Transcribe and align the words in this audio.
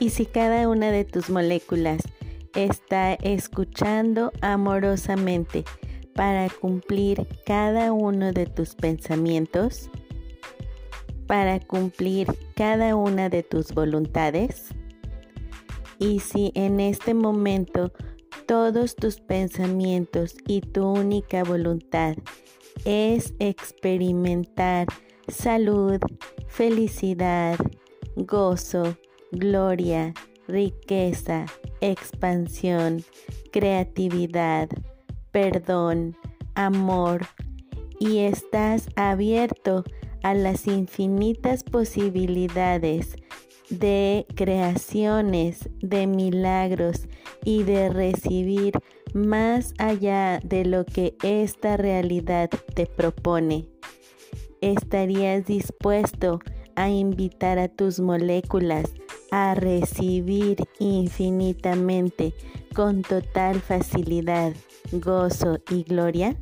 Y 0.00 0.08
si 0.10 0.24
cada 0.24 0.66
una 0.66 0.90
de 0.90 1.04
tus 1.04 1.28
moléculas 1.28 2.00
está 2.54 3.12
escuchando 3.12 4.32
amorosamente 4.40 5.64
para 6.14 6.48
cumplir 6.48 7.28
cada 7.44 7.92
uno 7.92 8.32
de 8.32 8.46
tus 8.46 8.74
pensamientos, 8.74 9.90
para 11.26 11.60
cumplir 11.60 12.26
cada 12.56 12.96
una 12.96 13.28
de 13.28 13.42
tus 13.42 13.72
voluntades, 13.72 14.68
y 15.98 16.20
si 16.20 16.50
en 16.54 16.80
este 16.80 17.12
momento 17.12 17.92
todos 18.46 18.96
tus 18.96 19.20
pensamientos 19.20 20.34
y 20.46 20.62
tu 20.62 20.86
única 20.86 21.44
voluntad 21.44 22.16
es 22.86 23.34
experimentar 23.38 24.86
salud, 25.28 26.00
felicidad, 26.48 27.58
gozo, 28.16 28.96
gloria, 29.32 30.14
riqueza, 30.48 31.46
expansión, 31.80 33.04
creatividad, 33.52 34.68
perdón, 35.30 36.16
amor 36.54 37.26
y 37.98 38.18
estás 38.18 38.88
abierto 38.96 39.84
a 40.22 40.34
las 40.34 40.66
infinitas 40.66 41.62
posibilidades 41.62 43.16
de 43.70 44.26
creaciones, 44.34 45.68
de 45.80 46.06
milagros 46.06 47.06
y 47.44 47.62
de 47.62 47.88
recibir 47.88 48.74
más 49.14 49.74
allá 49.78 50.40
de 50.42 50.64
lo 50.64 50.84
que 50.84 51.14
esta 51.22 51.76
realidad 51.76 52.50
te 52.74 52.86
propone. 52.86 53.68
¿Estarías 54.60 55.46
dispuesto 55.46 56.40
a 56.74 56.90
invitar 56.90 57.58
a 57.58 57.68
tus 57.68 58.00
moléculas 58.00 58.92
a 59.30 59.54
recibir 59.54 60.58
infinitamente 60.78 62.34
con 62.74 63.02
total 63.02 63.60
facilidad, 63.60 64.54
gozo 64.92 65.58
y 65.70 65.84
gloria? 65.84 66.36